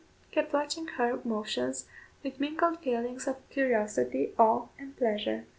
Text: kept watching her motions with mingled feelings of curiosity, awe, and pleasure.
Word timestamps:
kept 0.31 0.51
watching 0.51 0.87
her 0.97 1.19
motions 1.23 1.85
with 2.23 2.39
mingled 2.39 2.79
feelings 2.79 3.27
of 3.27 3.47
curiosity, 3.51 4.31
awe, 4.39 4.65
and 4.79 4.97
pleasure. 4.97 5.45